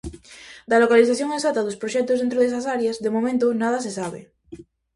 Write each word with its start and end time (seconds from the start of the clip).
Da 0.69 0.81
localización 0.83 1.29
exacta 1.31 1.65
dos 1.67 1.79
proxectos 1.81 2.19
dentro 2.21 2.39
desas 2.41 2.65
áreas, 2.75 2.95
de 3.03 3.13
momento 3.15 3.45
nada 3.61 3.79
se 3.85 3.91
sabe. 3.99 4.19